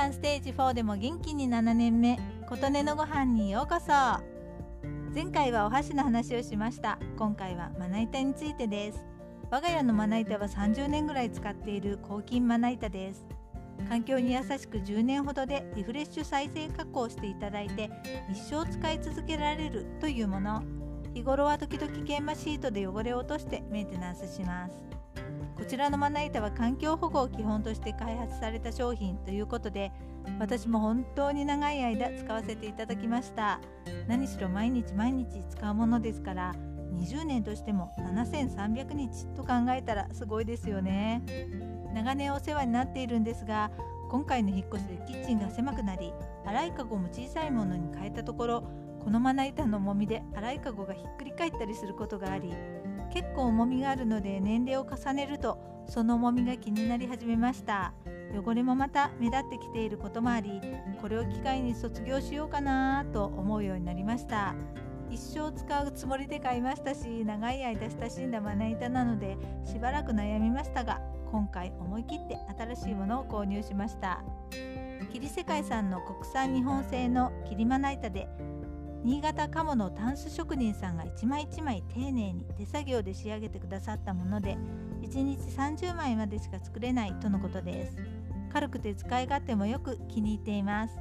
[0.00, 2.18] 間ステージ4でも元気に7年目。
[2.48, 3.92] 琴音のご飯にようこそ。
[5.14, 6.98] 前回はお箸の話をしました。
[7.18, 9.04] 今回はまな板についてです。
[9.50, 13.26] 我が家のまな板は30年ぐらい使っている抗菌まな板です。
[13.90, 17.90] 環境に優しく10年ほどでリフレッシュ再生加工していただいて
[18.32, 20.62] 一生使い続けられるというもの。
[21.12, 24.99] 日頃は時々研磨シートで汚れを落としてメンテナンスします。
[25.60, 29.92] こちらのまな板は環境保護を基本として開発された商品ということで
[30.38, 33.60] 私も本当に長い間使わせていただきました。
[34.08, 36.54] 何しろ毎日毎日使うものですから
[36.94, 41.22] 20年としても7300日と考えたらすごいですよね。
[41.94, 43.70] 長年お世話になっているんですが
[44.08, 46.14] 今回の引っ越しでキッチンが狭くなり
[46.46, 48.62] 洗いかごも小さいものに変えたところ
[49.04, 52.54] このまな板の重みで洗いかごがひっくり返ったりすることがあり
[53.12, 57.92] 結構重みがあるので年齢を重ねるとその重みが気になり始めました。
[58.32, 60.60] 汚れもまた目立ってきていることもあり
[61.00, 64.54] これを機会に卒業しようかなと思うようになりました。
[65.10, 71.00] 一生使うつもりで買いましたし長い間親しんだまな板なのでしばらく悩みましたが
[71.32, 74.22] 今回思い切って新しいものを購入しました。
[75.12, 78.28] 霧世界さんの国産日本製の霧まな板で
[79.02, 84.58] 新潟鴨のタンス職人さんが一枚一枚丁寧に手作業で仕上げてくださったもので
[85.00, 87.96] 1日30枚までしか作れないとのことです。
[88.52, 90.94] 軽くて使い勝手もよく気に入っています。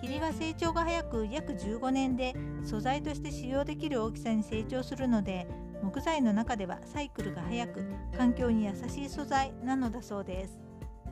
[0.00, 5.48] 霧は成長が早く約15年で素材として使用できる大きさに成長するので
[5.82, 7.84] 木材の中ではサイクルが早く
[8.16, 10.67] 環境に優しい素材なのだそうです。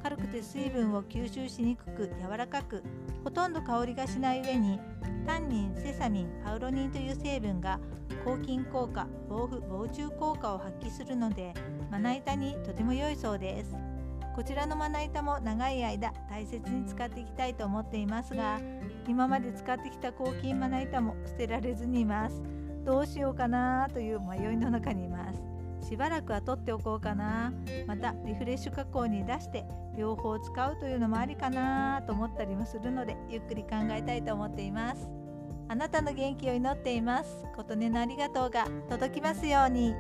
[0.07, 2.85] 軽くて水分を吸収しにくく柔らかく
[3.25, 4.79] ほとんど香りがしない上に
[5.27, 7.81] タンニン、セサミン、パウロニンという成分が
[8.25, 11.53] 抗菌効果、防腐、防虫効果を発揮するので
[11.91, 13.75] まな板にとても良いそうです。
[14.37, 18.61] こちらのまな板も長い間大切に使っていきたいと思っていますが
[19.09, 22.41] 今まで使ってきた抗菌まな板も捨てられずにいます。
[22.85, 25.46] どうしようかなという迷いの中にいます。
[25.89, 27.53] しばらくは取っておこうかな。
[27.87, 29.65] またリフレッシュ加工に出して
[29.97, 35.09] 両方使うというのもありかなと思ったりもするのでゆっくり考えたいと思っています。
[35.69, 37.45] あなたの元気を祈っています。
[37.57, 39.95] 琴音のありがとうが届きますように。